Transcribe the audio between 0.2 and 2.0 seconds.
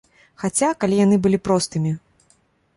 Хаця, калі яны былі простымі!